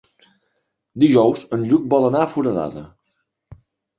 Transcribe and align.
Dijous 1.03 1.43
en 1.57 1.67
Lluc 1.71 1.85
vol 1.93 2.07
anar 2.09 2.23
a 2.25 2.29
Foradada. 2.33 2.85